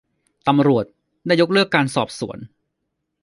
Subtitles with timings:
[0.47, 0.85] ตำรวจ
[1.27, 2.37] ได้ยกเลิกการสอบสวน